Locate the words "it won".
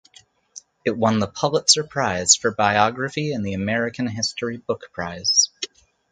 0.83-1.19